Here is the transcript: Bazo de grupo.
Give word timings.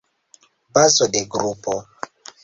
Bazo 0.73 1.05
de 1.13 1.21
grupo. 1.33 1.73